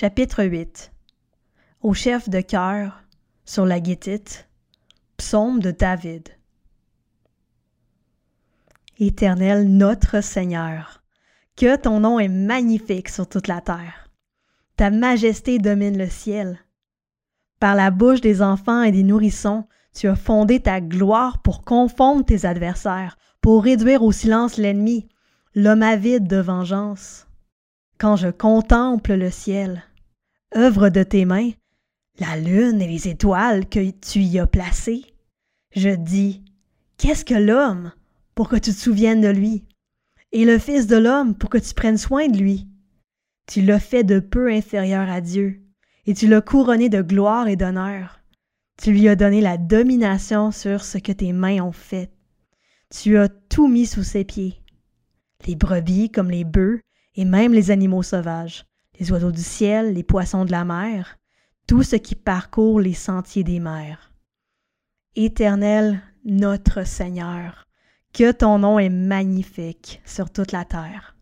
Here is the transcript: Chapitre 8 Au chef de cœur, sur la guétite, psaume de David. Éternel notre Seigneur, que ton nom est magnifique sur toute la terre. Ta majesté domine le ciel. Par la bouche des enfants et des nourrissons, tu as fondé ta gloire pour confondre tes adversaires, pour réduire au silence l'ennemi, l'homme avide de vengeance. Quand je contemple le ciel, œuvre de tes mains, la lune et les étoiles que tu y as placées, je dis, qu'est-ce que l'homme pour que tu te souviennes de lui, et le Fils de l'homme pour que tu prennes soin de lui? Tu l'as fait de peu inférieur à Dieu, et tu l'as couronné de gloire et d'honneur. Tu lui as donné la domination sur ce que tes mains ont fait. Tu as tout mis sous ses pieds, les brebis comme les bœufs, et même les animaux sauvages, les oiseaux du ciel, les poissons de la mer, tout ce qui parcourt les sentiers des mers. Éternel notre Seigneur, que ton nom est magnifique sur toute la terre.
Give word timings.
Chapitre 0.00 0.44
8 0.44 0.92
Au 1.82 1.92
chef 1.92 2.30
de 2.30 2.40
cœur, 2.40 3.02
sur 3.44 3.66
la 3.66 3.80
guétite, 3.80 4.48
psaume 5.18 5.60
de 5.60 5.72
David. 5.72 6.26
Éternel 8.98 9.68
notre 9.68 10.22
Seigneur, 10.22 11.02
que 11.54 11.76
ton 11.76 12.00
nom 12.00 12.18
est 12.18 12.28
magnifique 12.28 13.10
sur 13.10 13.28
toute 13.28 13.46
la 13.46 13.60
terre. 13.60 14.08
Ta 14.76 14.88
majesté 14.88 15.58
domine 15.58 15.98
le 15.98 16.08
ciel. 16.08 16.58
Par 17.58 17.74
la 17.74 17.90
bouche 17.90 18.22
des 18.22 18.40
enfants 18.40 18.82
et 18.82 18.92
des 18.92 19.02
nourrissons, 19.02 19.66
tu 19.94 20.08
as 20.08 20.16
fondé 20.16 20.60
ta 20.60 20.80
gloire 20.80 21.42
pour 21.42 21.62
confondre 21.62 22.24
tes 22.24 22.46
adversaires, 22.46 23.18
pour 23.42 23.64
réduire 23.64 24.02
au 24.02 24.12
silence 24.12 24.56
l'ennemi, 24.56 25.10
l'homme 25.54 25.82
avide 25.82 26.26
de 26.26 26.38
vengeance. 26.38 27.26
Quand 27.98 28.16
je 28.16 28.28
contemple 28.28 29.12
le 29.12 29.30
ciel, 29.30 29.82
œuvre 30.56 30.88
de 30.88 31.02
tes 31.02 31.24
mains, 31.24 31.50
la 32.18 32.36
lune 32.36 32.82
et 32.82 32.88
les 32.88 33.08
étoiles 33.08 33.68
que 33.68 33.90
tu 33.90 34.20
y 34.20 34.38
as 34.38 34.46
placées, 34.46 35.04
je 35.74 35.90
dis, 35.90 36.42
qu'est-ce 36.96 37.24
que 37.24 37.34
l'homme 37.34 37.92
pour 38.34 38.48
que 38.48 38.56
tu 38.56 38.72
te 38.72 38.76
souviennes 38.76 39.20
de 39.20 39.28
lui, 39.28 39.64
et 40.32 40.44
le 40.44 40.58
Fils 40.58 40.86
de 40.86 40.96
l'homme 40.96 41.34
pour 41.34 41.50
que 41.50 41.58
tu 41.58 41.74
prennes 41.74 41.98
soin 41.98 42.28
de 42.28 42.38
lui? 42.38 42.68
Tu 43.46 43.62
l'as 43.62 43.80
fait 43.80 44.04
de 44.04 44.20
peu 44.20 44.50
inférieur 44.50 45.08
à 45.08 45.20
Dieu, 45.20 45.60
et 46.06 46.14
tu 46.14 46.26
l'as 46.28 46.40
couronné 46.40 46.88
de 46.88 47.02
gloire 47.02 47.48
et 47.48 47.56
d'honneur. 47.56 48.20
Tu 48.80 48.92
lui 48.92 49.08
as 49.08 49.16
donné 49.16 49.40
la 49.40 49.58
domination 49.58 50.50
sur 50.50 50.84
ce 50.84 50.98
que 50.98 51.12
tes 51.12 51.32
mains 51.32 51.62
ont 51.62 51.72
fait. 51.72 52.10
Tu 52.90 53.18
as 53.18 53.28
tout 53.28 53.68
mis 53.68 53.86
sous 53.86 54.02
ses 54.02 54.24
pieds, 54.24 54.62
les 55.46 55.54
brebis 55.54 56.10
comme 56.10 56.30
les 56.30 56.44
bœufs, 56.44 56.80
et 57.14 57.24
même 57.24 57.52
les 57.52 57.70
animaux 57.70 58.02
sauvages, 58.02 58.64
les 59.00 59.10
oiseaux 59.10 59.32
du 59.32 59.42
ciel, 59.42 59.94
les 59.94 60.02
poissons 60.02 60.44
de 60.44 60.52
la 60.52 60.64
mer, 60.64 61.16
tout 61.66 61.82
ce 61.82 61.96
qui 61.96 62.14
parcourt 62.14 62.80
les 62.80 62.94
sentiers 62.94 63.44
des 63.44 63.58
mers. 63.58 64.12
Éternel 65.16 66.00
notre 66.24 66.86
Seigneur, 66.86 67.66
que 68.12 68.30
ton 68.30 68.58
nom 68.58 68.78
est 68.78 68.90
magnifique 68.90 70.02
sur 70.04 70.30
toute 70.30 70.52
la 70.52 70.66
terre. 70.66 71.16